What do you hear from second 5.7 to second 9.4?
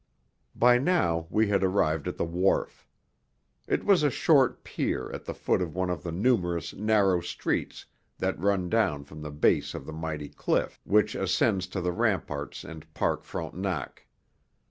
one of the numerous narrow streets that run down from the